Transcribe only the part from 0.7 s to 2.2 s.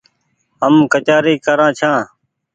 ڪچآري ڪرآن ڇآن۔